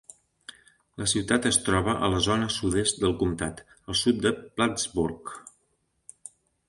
La 1.01 1.07
ciutat 1.11 1.43
es 1.49 1.59
troba 1.67 1.93
a 2.07 2.09
la 2.13 2.21
zona 2.27 2.47
sud-est 2.55 3.03
del 3.03 3.13
comtat, 3.19 3.61
al 3.93 3.99
sud 4.01 4.25
de 4.25 4.33
Plattsburgh. 4.47 5.35